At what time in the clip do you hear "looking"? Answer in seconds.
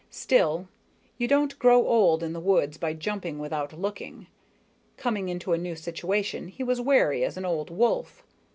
3.71-4.25